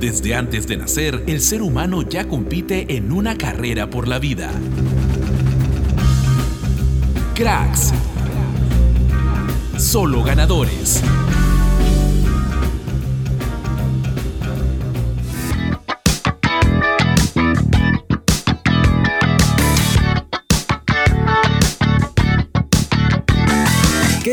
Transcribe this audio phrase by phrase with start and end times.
[0.00, 4.50] Desde antes de nacer, el ser humano ya compite en una carrera por la vida.
[7.34, 7.92] Cracks.
[9.76, 11.02] Solo ganadores.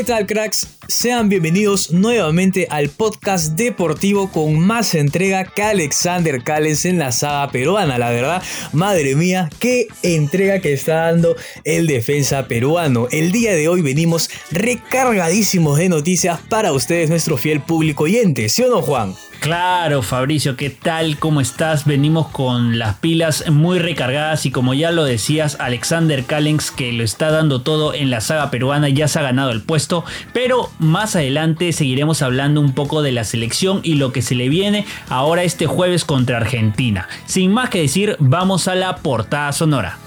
[0.08, 0.66] Tal cracks?
[0.88, 7.50] Sean bienvenidos nuevamente al podcast deportivo con más entrega que Alexander Callens en la saga
[7.52, 8.42] peruana, la verdad.
[8.72, 13.06] Madre mía, qué entrega que está dando el defensa peruano.
[13.10, 18.62] El día de hoy venimos recargadísimos de noticias para ustedes, nuestro fiel público oyente, ¿sí
[18.62, 19.14] o no Juan?
[19.40, 21.16] Claro, Fabricio, ¿qué tal?
[21.18, 21.84] ¿Cómo estás?
[21.84, 27.04] Venimos con las pilas muy recargadas y como ya lo decías, Alexander Callens que lo
[27.04, 29.97] está dando todo en la saga peruana ya se ha ganado el puesto,
[30.32, 34.48] pero más adelante seguiremos hablando un poco de la selección y lo que se le
[34.48, 37.08] viene ahora este jueves contra Argentina.
[37.26, 39.98] Sin más que decir, vamos a la portada sonora.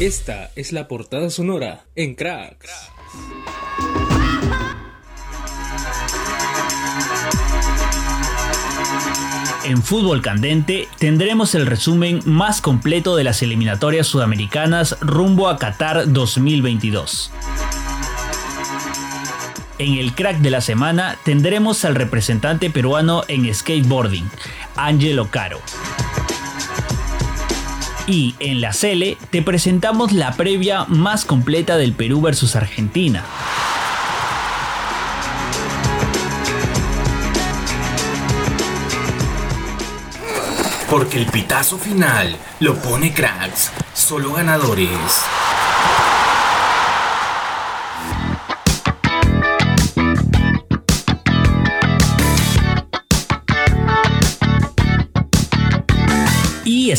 [0.00, 2.90] Esta es la portada sonora en Cracks.
[9.62, 16.10] En fútbol candente tendremos el resumen más completo de las eliminatorias sudamericanas rumbo a Qatar
[16.10, 17.30] 2022.
[19.78, 24.30] En el crack de la semana tendremos al representante peruano en skateboarding,
[24.76, 25.60] Angelo Caro.
[28.06, 33.24] Y en la Cele te presentamos la previa más completa del Perú versus Argentina.
[40.90, 45.22] Porque el pitazo final lo pone cracks, solo ganadores.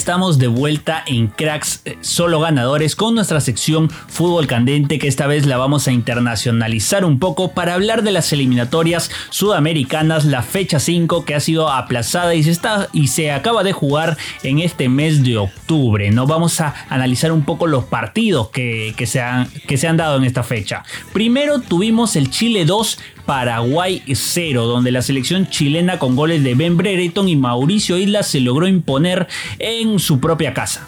[0.01, 5.27] Estamos de vuelta en Cracks eh, Solo Ganadores con nuestra sección Fútbol Candente que esta
[5.27, 10.79] vez la vamos a internacionalizar un poco para hablar de las eliminatorias sudamericanas, la fecha
[10.79, 14.89] 5 que ha sido aplazada y se, está, y se acaba de jugar en este
[14.89, 16.09] mes de octubre.
[16.09, 16.25] ¿no?
[16.25, 20.17] Vamos a analizar un poco los partidos que, que, se, han, que se han dado
[20.17, 20.83] en esta fecha.
[21.13, 26.77] Primero tuvimos el Chile 2, Paraguay 0, donde la selección chilena con goles de Ben
[26.77, 29.27] Brereton y Mauricio Isla se logró imponer
[29.59, 30.87] en su propia casa.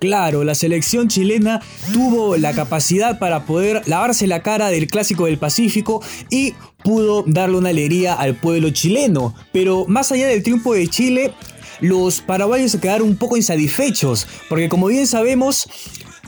[0.00, 1.62] Claro, la selección chilena
[1.92, 6.52] tuvo la capacidad para poder lavarse la cara del clásico del Pacífico y
[6.82, 9.34] pudo darle una alegría al pueblo chileno.
[9.52, 11.32] Pero más allá del triunfo de Chile,
[11.80, 15.68] los paraguayos se quedaron un poco insatisfechos, porque como bien sabemos,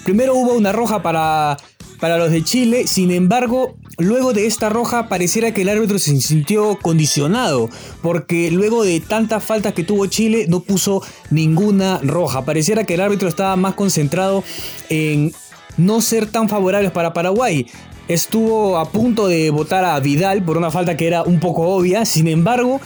[0.05, 1.59] primero hubo una roja para,
[2.01, 6.21] para los de Chile, sin embargo, Luego de esta roja pareciera que el árbitro se
[6.21, 7.71] sintió condicionado,
[8.03, 12.45] porque luego de tantas faltas que tuvo Chile no puso ninguna roja.
[12.45, 14.45] Pareciera que el árbitro estaba más concentrado
[14.91, 15.33] en
[15.79, 17.67] no ser tan favorables para Paraguay.
[18.07, 22.05] Estuvo a punto de votar a Vidal por una falta que era un poco obvia,
[22.05, 22.83] sin embargo,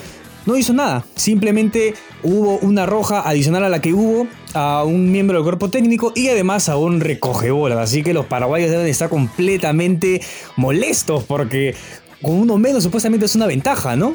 [0.46, 1.04] no hizo nada.
[1.16, 6.12] Simplemente hubo una roja adicional a la que hubo a un miembro del cuerpo técnico
[6.14, 7.78] y además a un recogebolas.
[7.78, 10.20] Así que los paraguayos deben estar completamente
[10.56, 11.74] molestos porque
[12.22, 14.14] con uno menos supuestamente es una ventaja, ¿no?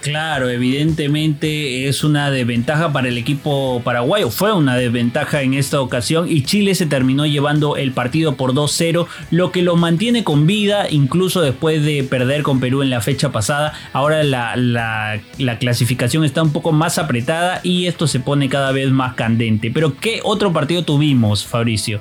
[0.00, 4.30] Claro, evidentemente es una desventaja para el equipo paraguayo.
[4.30, 9.06] Fue una desventaja en esta ocasión y Chile se terminó llevando el partido por 2-0,
[9.32, 13.32] lo que lo mantiene con vida incluso después de perder con Perú en la fecha
[13.32, 13.72] pasada.
[13.92, 18.90] Ahora la, la clasificación está un poco más apretada y esto se pone cada vez
[18.90, 19.72] más candente.
[19.72, 21.98] Pero ¿qué otro partido tuvimos, Fabricio?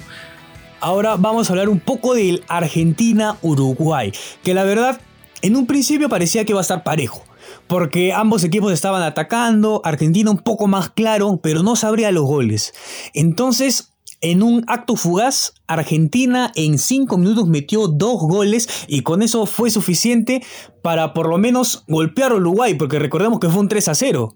[0.79, 4.11] Ahora vamos a hablar un poco del Argentina-Uruguay,
[4.43, 5.01] que la verdad
[5.41, 7.26] en un principio parecía que iba a estar parejo
[7.67, 12.73] porque ambos equipos estaban atacando, Argentina un poco más claro, pero no sabría los goles.
[13.13, 19.45] Entonces, en un acto fugaz, Argentina en 5 minutos metió dos goles y con eso
[19.45, 20.41] fue suficiente
[20.81, 24.35] para por lo menos golpear a Uruguay, porque recordemos que fue un 3 a 0.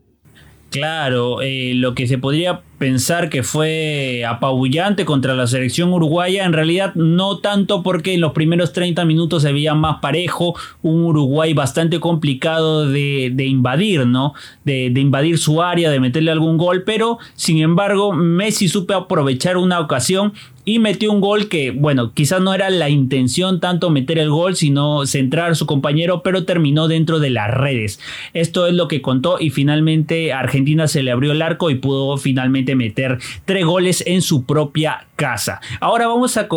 [0.70, 6.52] Claro, eh, lo que se podría pensar que fue apabullante contra la selección uruguaya, en
[6.52, 11.54] realidad no tanto porque en los primeros 30 minutos se veía más parejo, un Uruguay
[11.54, 14.34] bastante complicado de, invadir, ¿no?
[14.66, 19.58] De, de, invadir su área, de meterle algún gol, pero sin embargo Messi supe aprovechar
[19.58, 20.34] una ocasión
[20.66, 24.56] y metió un gol que, bueno, quizás no era la intención tanto meter el gol,
[24.56, 28.00] sino centrar a su compañero, pero terminó dentro de las redes.
[28.34, 32.18] Esto es lo que contó y finalmente Argentina se le abrió el arco y pudo
[32.18, 35.62] finalmente meter tres goles en su propia casa.
[35.80, 36.48] Ahora vamos a,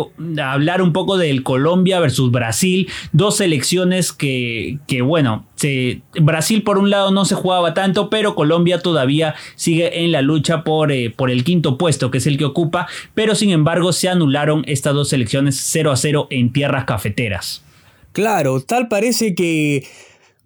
[0.43, 5.45] hablar un poco del Colombia versus Brasil, dos selecciones que, que bueno,
[6.19, 10.63] Brasil por un lado no se jugaba tanto, pero Colombia todavía sigue en la lucha
[10.63, 14.09] por, eh, por el quinto puesto, que es el que ocupa, pero sin embargo se
[14.09, 17.63] anularon estas dos selecciones 0 a 0 en tierras cafeteras.
[18.11, 19.85] Claro, tal parece que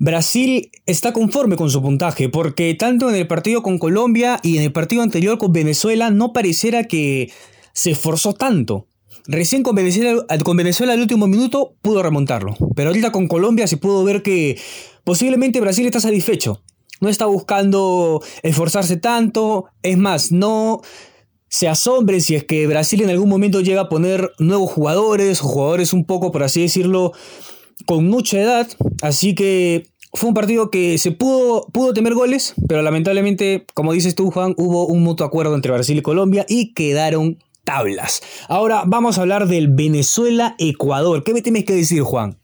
[0.01, 4.63] Brasil está conforme con su puntaje, porque tanto en el partido con Colombia y en
[4.63, 7.31] el partido anterior con Venezuela no pareciera que
[7.73, 8.87] se esforzó tanto.
[9.27, 13.75] Recién con Venezuela, con Venezuela al último minuto pudo remontarlo, pero ahorita con Colombia se
[13.75, 14.57] pudo ver que
[15.03, 16.63] posiblemente Brasil está satisfecho.
[17.01, 20.81] No está buscando esforzarse tanto, es más, no
[21.49, 25.47] se asombre si es que Brasil en algún momento llega a poner nuevos jugadores o
[25.47, 27.11] jugadores un poco, por así decirlo,
[27.85, 28.67] con mucha edad,
[29.01, 34.15] así que fue un partido que se pudo, pudo temer goles, pero lamentablemente, como dices
[34.15, 38.21] tú, Juan, hubo un mutuo acuerdo entre Brasil y Colombia y quedaron tablas.
[38.47, 41.23] Ahora vamos a hablar del Venezuela-Ecuador.
[41.23, 42.38] ¿Qué me tienes que decir, Juan?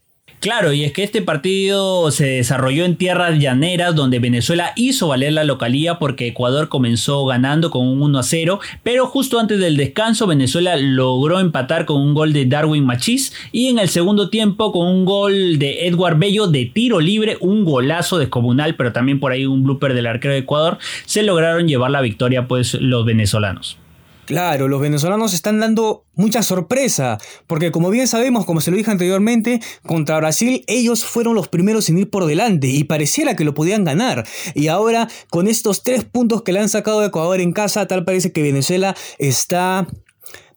[0.45, 5.33] Claro, y es que este partido se desarrolló en tierras llaneras donde Venezuela hizo valer
[5.33, 9.75] la localía porque Ecuador comenzó ganando con un 1 a 0, pero justo antes del
[9.75, 14.71] descanso Venezuela logró empatar con un gol de Darwin Machís y en el segundo tiempo
[14.71, 19.31] con un gol de Edward Bello de tiro libre, un golazo descomunal, pero también por
[19.31, 20.77] ahí un blooper del arquero de Ecuador,
[21.07, 23.79] se lograron llevar la victoria pues los venezolanos.
[24.25, 28.89] Claro, los venezolanos están dando mucha sorpresa, porque como bien sabemos, como se lo dije
[28.89, 33.53] anteriormente, contra Brasil ellos fueron los primeros en ir por delante y pareciera que lo
[33.53, 34.25] podían ganar.
[34.55, 38.03] Y ahora, con estos tres puntos que le han sacado de Ecuador en casa, tal
[38.03, 39.87] parece que Venezuela está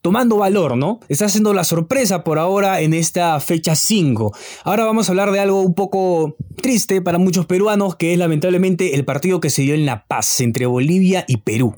[0.00, 1.00] tomando valor, ¿no?
[1.10, 4.32] Está haciendo la sorpresa por ahora en esta fecha 5.
[4.64, 8.94] Ahora vamos a hablar de algo un poco triste para muchos peruanos, que es lamentablemente
[8.94, 11.74] el partido que se dio en La Paz entre Bolivia y Perú.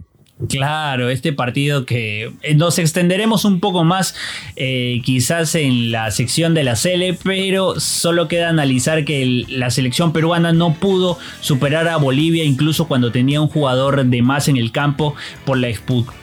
[0.48, 4.14] Claro, este partido que eh, nos extenderemos un poco más
[4.56, 10.12] eh, quizás en la sección de la Cele, pero solo queda analizar que la selección
[10.12, 14.72] peruana no pudo superar a Bolivia incluso cuando tenía un jugador de más en el
[14.72, 15.14] campo
[15.44, 15.68] por la,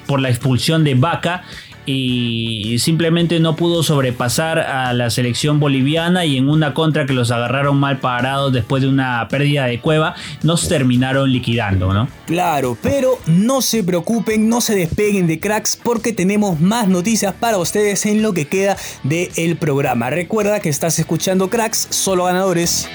[0.07, 1.43] por la expulsión de Vaca
[1.87, 7.31] y simplemente no pudo sobrepasar a la selección boliviana y en una contra que los
[7.31, 10.13] agarraron mal parados después de una pérdida de cueva,
[10.43, 12.09] nos terminaron liquidando, ¿no?
[12.25, 17.57] Claro, pero no se preocupen, no se despeguen de cracks porque tenemos más noticias para
[17.57, 20.09] ustedes en lo que queda del programa.
[20.09, 22.89] Recuerda que estás escuchando cracks, solo ganadores.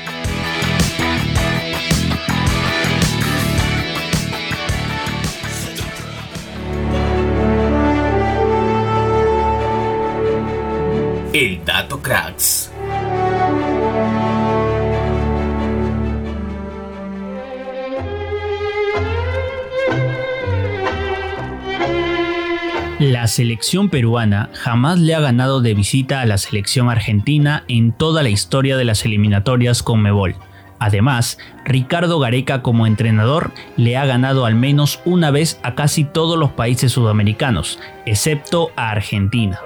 [23.22, 28.24] La selección peruana jamás le ha ganado de visita a la selección argentina en toda
[28.24, 30.34] la historia de las eliminatorias con Mebol.
[30.80, 36.36] Además, Ricardo Gareca como entrenador le ha ganado al menos una vez a casi todos
[36.36, 39.60] los países sudamericanos, excepto a Argentina.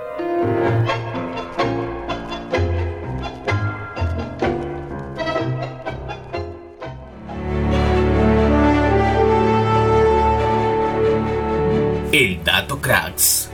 [12.19, 13.46] El dato cracks.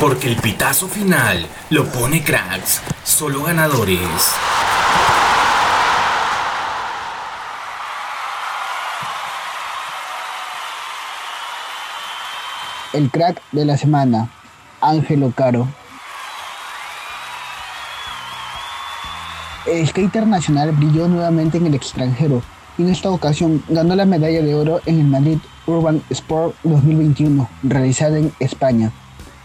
[0.00, 4.00] Porque el pitazo final lo pone cracks, solo ganadores.
[12.94, 14.30] El crack de la semana,
[14.80, 15.68] Ángelo Caro.
[19.66, 22.42] El skater nacional brilló nuevamente en el extranjero,
[22.78, 28.18] en esta ocasión ganó la medalla de oro en el Madrid Urban Sport 2021, realizada
[28.18, 28.90] en España.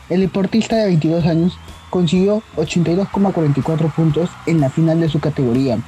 [0.07, 1.57] El deportista de 22 años
[1.89, 5.79] consiguió 82,44 puntos en la final de su categoría.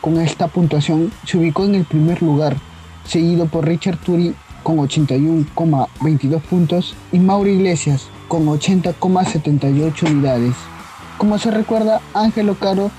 [0.00, 2.56] Con esta puntuación se ubicó en el primer lugar,
[3.04, 10.54] seguido por Richard Turi con 81,22 puntos y Mauro Iglesias con 80,78 unidades.
[11.18, 12.90] Como se recuerda, Ángelo Caro,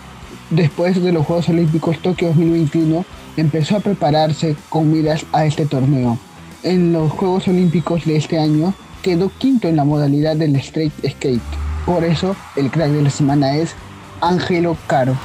[0.52, 3.06] después de los Juegos Olímpicos Tokio 2021,
[3.38, 6.20] empezó a prepararse con miras a este torneo.
[6.62, 11.42] En los Juegos Olímpicos de este año quedó quinto en la modalidad del straight skate.
[11.86, 13.76] Por eso el crack de la semana es
[14.22, 15.18] Ángelo Caro.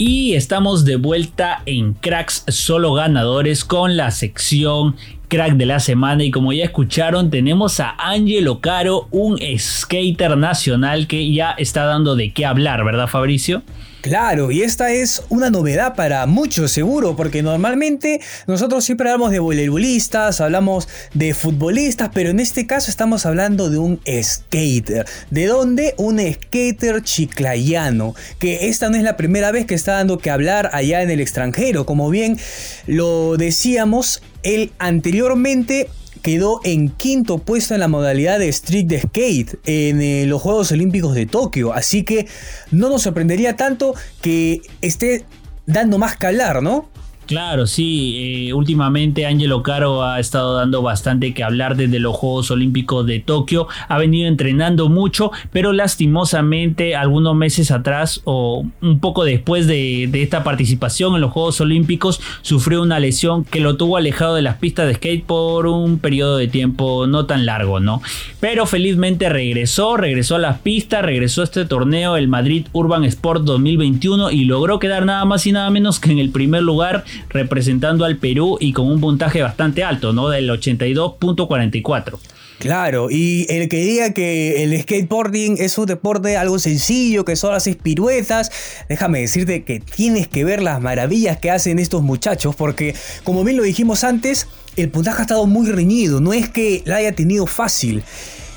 [0.00, 4.94] Y estamos de vuelta en Cracks Solo Ganadores con la sección
[5.28, 11.06] crack de la semana y como ya escucharon tenemos a Angelo Caro, un skater nacional
[11.06, 13.62] que ya está dando de qué hablar, ¿verdad Fabricio?
[14.00, 19.40] Claro, y esta es una novedad para muchos seguro, porque normalmente nosotros siempre hablamos de
[19.40, 25.04] voleibolistas, hablamos de futbolistas, pero en este caso estamos hablando de un skater.
[25.30, 25.94] ¿De dónde?
[25.96, 30.70] Un skater chiclayano, que esta no es la primera vez que está dando que hablar
[30.72, 32.38] allá en el extranjero, como bien
[32.86, 35.88] lo decíamos, él anteriormente
[36.28, 41.14] quedó en quinto puesto en la modalidad de street skate en eh, los Juegos Olímpicos
[41.14, 41.72] de Tokio.
[41.72, 42.26] Así que
[42.70, 45.24] no nos sorprendería tanto que esté
[45.64, 46.90] dando más calar, ¿no?
[47.28, 48.48] Claro, sí.
[48.48, 53.20] Eh, últimamente Angelo Caro ha estado dando bastante que hablar desde los Juegos Olímpicos de
[53.20, 53.68] Tokio.
[53.86, 60.42] Ha venido entrenando mucho, pero lastimosamente algunos meses atrás o un poco después de, esta
[60.42, 64.86] participación en los Juegos Olímpicos sufrió una lesión que lo tuvo alejado de las pistas
[64.86, 68.00] de skate por un periodo de tiempo no tan largo, ¿no?
[68.40, 73.42] Pero felizmente regresó, regresó a las pistas, regresó a este torneo, el Madrid Urban Sport
[73.42, 78.04] 2021 y logró quedar nada más y nada menos que en el primer lugar representando
[78.04, 80.28] al Perú y con un puntaje bastante alto, ¿no?
[80.28, 82.18] Del 82.44.
[82.58, 87.54] Claro, y el que diga que el skateboarding es un deporte algo sencillo, que solo
[87.54, 88.50] haces piruetas,
[88.88, 93.56] déjame decirte que tienes que ver las maravillas que hacen estos muchachos, porque como bien
[93.56, 97.46] lo dijimos antes, el puntaje ha estado muy reñido, no es que la haya tenido
[97.46, 98.02] fácil.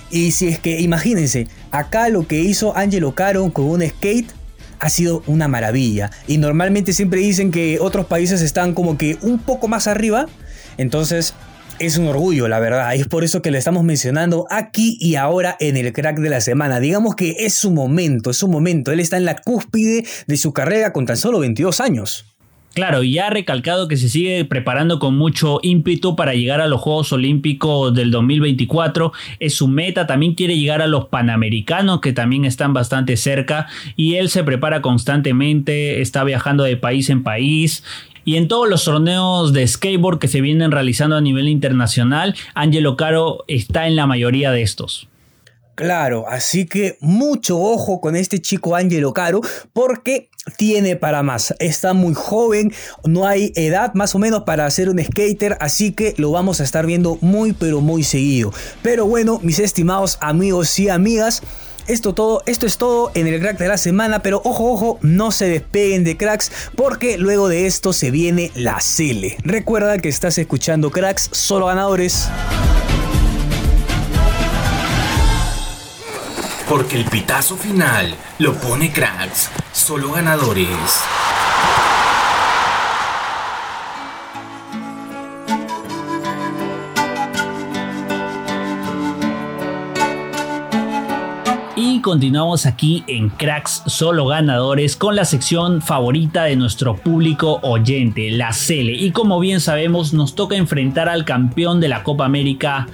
[0.09, 4.31] Y si es que, imagínense, acá lo que hizo Angelo Caro con un skate
[4.81, 6.11] ha sido una maravilla.
[6.27, 10.25] Y normalmente siempre dicen que otros países están como que un poco más arriba.
[10.77, 11.35] Entonces
[11.79, 12.93] es un orgullo, la verdad.
[12.95, 16.41] Es por eso que le estamos mencionando aquí y ahora en el crack de la
[16.41, 16.79] semana.
[16.79, 18.91] Digamos que es su momento, es su momento.
[18.91, 22.30] Él está en la cúspide de su carrera con tan solo 22 años.
[22.73, 26.79] Claro, y ha recalcado que se sigue preparando con mucho ímpetu para llegar a los
[26.79, 29.11] Juegos Olímpicos del 2024.
[29.39, 34.15] Es su meta, también quiere llegar a los Panamericanos, que también están bastante cerca, y
[34.15, 37.83] él se prepara constantemente, está viajando de país en país.
[38.23, 42.95] Y en todos los torneos de skateboard que se vienen realizando a nivel internacional, Angelo
[42.95, 45.09] Caro está en la mayoría de estos.
[45.75, 49.41] Claro, así que mucho ojo con este chico Angelo Caro
[49.73, 51.53] porque tiene para más.
[51.59, 56.13] Está muy joven, no hay edad más o menos para ser un skater, así que
[56.17, 58.53] lo vamos a estar viendo muy pero muy seguido.
[58.81, 61.41] Pero bueno, mis estimados amigos y amigas,
[61.87, 65.31] esto, todo, esto es todo en el crack de la semana, pero ojo, ojo, no
[65.31, 69.37] se despeguen de cracks porque luego de esto se viene la Cele.
[69.43, 72.27] Recuerda que estás escuchando cracks, solo ganadores.
[76.71, 81.03] Porque el pitazo final lo pone cracks, solo ganadores.
[91.75, 98.31] Y continuamos aquí en Cracks Solo Ganadores con la sección favorita de nuestro público oyente,
[98.31, 98.93] la Cele.
[98.93, 102.87] Y como bien sabemos, nos toca enfrentar al campeón de la Copa América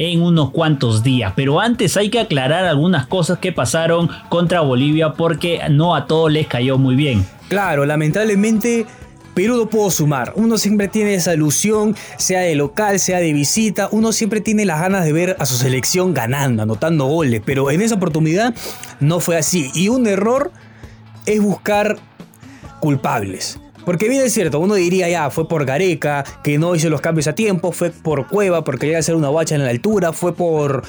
[0.00, 1.34] en unos cuantos días.
[1.36, 6.32] Pero antes hay que aclarar algunas cosas que pasaron contra Bolivia porque no a todos
[6.32, 7.26] les cayó muy bien.
[7.48, 8.86] Claro, lamentablemente
[9.34, 10.32] Perú no pudo sumar.
[10.36, 13.90] Uno siempre tiene esa ilusión, sea de local, sea de visita.
[13.92, 17.42] Uno siempre tiene las ganas de ver a su selección ganando, anotando goles.
[17.44, 18.54] Pero en esa oportunidad
[19.00, 19.70] no fue así.
[19.74, 20.50] Y un error
[21.26, 21.98] es buscar
[22.80, 23.60] culpables.
[23.90, 27.26] Porque bien es cierto, uno diría ya, fue por Gareca, que no hizo los cambios
[27.26, 30.84] a tiempo, fue por Cueva, porque quería hacer una bacha en la altura, fue por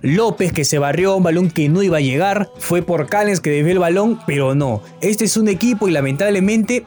[0.00, 3.50] López que se barrió un balón que no iba a llegar, fue por Callens que
[3.50, 4.80] desvió el balón, pero no.
[5.02, 6.86] Este es un equipo y lamentablemente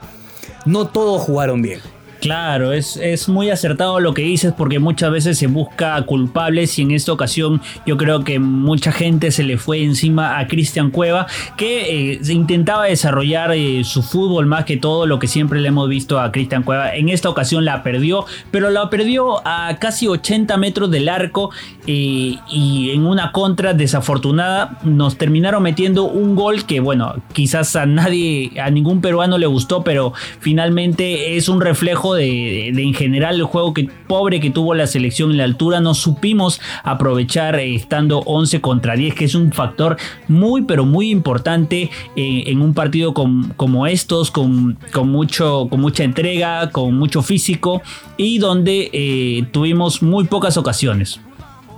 [0.65, 1.82] no todos jugaron bien.
[2.27, 6.81] Claro, es, es, muy acertado lo que dices porque muchas veces se busca culpables y
[6.81, 11.27] en esta ocasión yo creo que mucha gente se le fue encima a Cristian Cueva
[11.55, 15.88] que eh, intentaba desarrollar eh, su fútbol más que todo lo que siempre le hemos
[15.88, 16.96] visto a Cristian Cueva.
[16.96, 21.51] En esta ocasión la perdió, pero la perdió a casi 80 metros del arco
[21.86, 27.86] eh, y en una contra desafortunada nos terminaron metiendo un gol que bueno, quizás a
[27.86, 33.43] nadie, a ningún peruano le gustó, pero finalmente es un reflejo de, en general el
[33.43, 35.79] juego que, pobre que tuvo la selección en la altura.
[35.79, 39.97] No supimos aprovechar eh, estando 11 contra 10, que es un factor
[40.27, 46.03] muy, pero muy importante eh, en un partido como estos, con, con, mucho, con mucha
[46.03, 47.81] entrega, con mucho físico
[48.17, 51.19] y donde eh, tuvimos muy pocas ocasiones.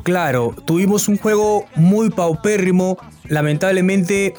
[0.03, 2.98] Claro, tuvimos un juego muy paupérrimo.
[3.27, 4.34] Lamentablemente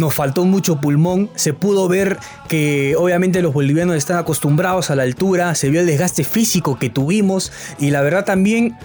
[0.00, 5.04] nos faltó mucho pulmón, se pudo ver que obviamente los bolivianos están acostumbrados a la
[5.04, 8.76] altura, se vio el desgaste físico que tuvimos y la verdad también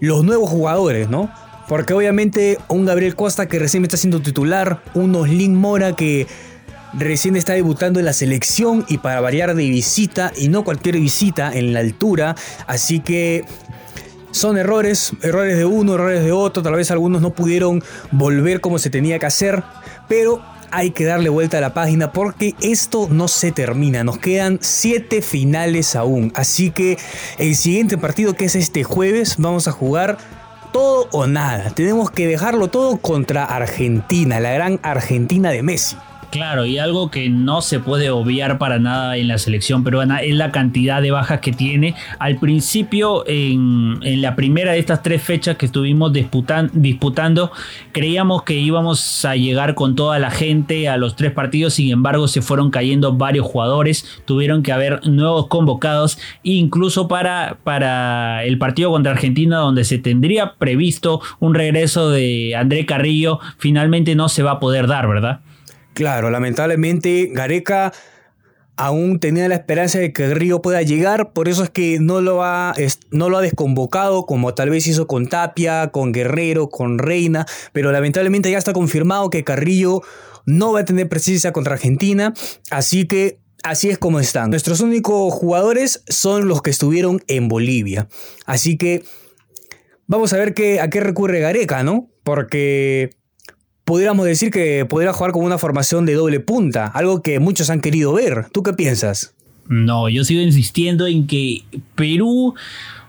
[0.00, 1.30] los nuevos jugadores, ¿no?
[1.68, 6.26] Porque obviamente un Gabriel Costa que recién está siendo titular, un Oslin Mora que
[6.92, 11.52] recién está debutando en la selección y para variar de visita y no cualquier visita
[11.52, 13.44] en la altura, así que
[14.30, 18.78] son errores, errores de uno, errores de otro, tal vez algunos no pudieron volver como
[18.78, 19.62] se tenía que hacer,
[20.08, 24.02] pero hay que darle vuelta a la página porque esto no se termina.
[24.02, 26.32] Nos quedan 7 finales aún.
[26.34, 26.98] Así que
[27.38, 30.18] el siguiente partido que es este jueves vamos a jugar
[30.72, 31.70] todo o nada.
[31.70, 35.96] Tenemos que dejarlo todo contra Argentina, la gran Argentina de Messi.
[36.34, 40.34] Claro, y algo que no se puede obviar para nada en la selección peruana es
[40.34, 41.94] la cantidad de bajas que tiene.
[42.18, 47.52] Al principio, en, la primera de estas tres fechas que estuvimos disputando,
[47.92, 52.26] creíamos que íbamos a llegar con toda la gente a los tres partidos, sin embargo
[52.26, 58.90] se fueron cayendo varios jugadores, tuvieron que haber nuevos convocados, incluso para, para el partido
[58.90, 64.50] contra Argentina, donde se tendría previsto un regreso de André Carrillo, finalmente no se va
[64.50, 65.38] a poder dar, ¿verdad?
[65.94, 67.92] Claro, lamentablemente Gareca
[68.76, 72.42] aún tenía la esperanza de que Río pueda llegar, por eso es que no lo,
[72.42, 72.74] ha,
[73.10, 77.92] no lo ha desconvocado como tal vez hizo con Tapia, con Guerrero, con Reina, pero
[77.92, 80.02] lamentablemente ya está confirmado que Carrillo
[80.46, 82.34] no va a tener presencia contra Argentina,
[82.70, 84.50] así que así es como están.
[84.50, 88.08] Nuestros únicos jugadores son los que estuvieron en Bolivia,
[88.44, 89.04] así que
[90.08, 92.10] vamos a ver qué, a qué recurre Gareca, ¿no?
[92.24, 93.10] Porque
[93.84, 97.80] pudiéramos decir que podría jugar con una formación de doble punta, algo que muchos han
[97.80, 98.46] querido ver.
[98.52, 99.34] ¿Tú qué piensas?
[99.68, 101.64] No, yo sigo insistiendo en que
[101.94, 102.54] Perú,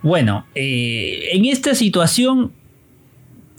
[0.01, 2.51] bueno, eh, en esta situación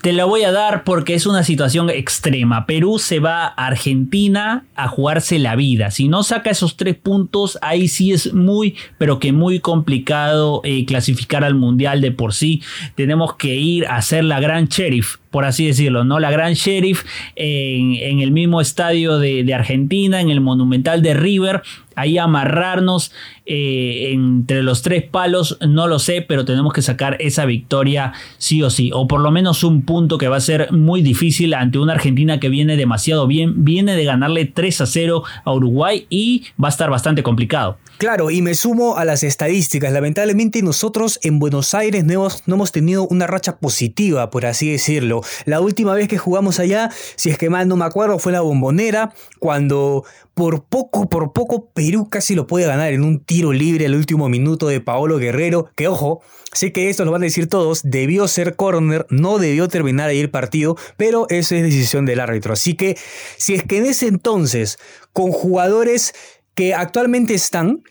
[0.06, 2.64] te la voy a dar porque es una situación extrema.
[2.66, 5.90] Perú se va a Argentina a jugarse la vida.
[5.90, 10.84] Si no saca esos tres puntos, ahí sí es muy, pero que muy complicado eh,
[10.84, 12.62] clasificar al Mundial de por sí.
[12.94, 16.18] Tenemos que ir a hacer la gran sheriff por así decirlo, ¿no?
[16.18, 21.60] La Gran Sheriff en, el mismo estadio de, Argentina, en el Monumental de River,
[21.94, 23.12] ahí amarrarnos
[23.46, 28.62] eh, entre los tres palos, no lo sé, pero tenemos que sacar esa victoria sí
[28.62, 31.78] o sí, o por lo menos un punto que va a ser muy difícil ante
[31.78, 36.44] una Argentina que viene demasiado bien, viene de ganarle 3 a 0 a Uruguay y
[36.62, 37.78] va a estar bastante complicado.
[37.98, 39.90] Claro, y me sumo a las estadísticas.
[39.90, 45.22] Lamentablemente nosotros en Buenos Aires no no hemos, tenido una racha positiva, por así decirlo.
[45.44, 48.40] La última vez que jugamos allá, si es que mal no me acuerdo, fue la
[48.40, 53.86] bombonera, cuando por poco, por poco Perú casi lo puede ganar en un tiro libre
[53.86, 56.20] al último minuto de Paolo Guerrero, que ojo,
[56.52, 60.20] sé que esto lo van a decir todos, debió ser corner, no debió terminar ahí
[60.20, 62.52] el partido, pero eso es decisión del árbitro.
[62.52, 62.98] Así que
[63.38, 64.78] si es que en ese entonces,
[65.12, 66.14] con jugadores
[66.54, 67.82] que actualmente están,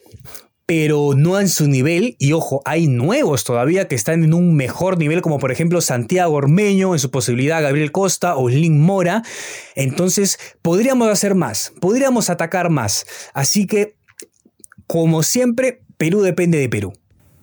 [0.65, 2.15] pero no en su nivel.
[2.19, 6.33] Y ojo, hay nuevos todavía que están en un mejor nivel, como por ejemplo Santiago
[6.33, 9.23] Ormeño, en su posibilidad Gabriel Costa o Slim Mora.
[9.75, 13.05] Entonces, podríamos hacer más, podríamos atacar más.
[13.33, 13.95] Así que,
[14.87, 16.93] como siempre, Perú depende de Perú.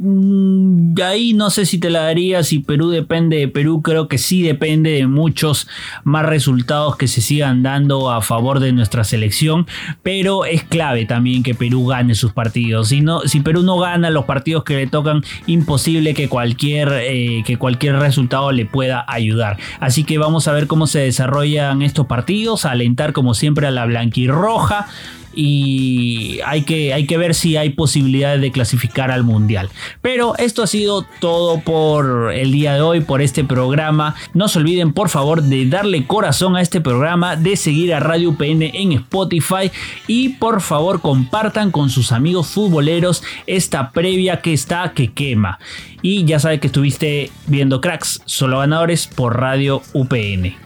[0.05, 4.19] Mm, ahí no sé si te la daría, si Perú depende de Perú, creo que
[4.19, 5.69] sí depende de muchos
[6.03, 9.69] más resultados que se sigan dando a favor de nuestra selección,
[10.03, 12.88] pero es clave también que Perú gane sus partidos.
[12.88, 17.45] Si, no, si Perú no gana los partidos que le tocan, imposible que cualquier, eh,
[17.47, 19.57] que cualquier resultado le pueda ayudar.
[19.79, 23.87] Así que vamos a ver cómo se desarrollan estos partidos, alentar como siempre a la
[23.87, 24.88] blanquirroja
[25.35, 29.71] y hay que, hay que ver si hay posibilidades de clasificar al mundial.
[30.01, 34.14] Pero esto ha sido todo por el día de hoy, por este programa.
[34.35, 38.31] No se olviden por favor de darle corazón a este programa, de seguir a Radio
[38.31, 39.71] UPN en Spotify
[40.07, 45.59] y por favor compartan con sus amigos futboleros esta previa que está que quema.
[46.03, 50.57] Y ya sabes que estuviste viendo cracks, solo ganadores por Radio UPN.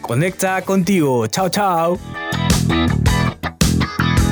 [0.00, 1.26] Conecta contigo.
[1.26, 1.98] Chao, chao.
[3.86, 4.25] you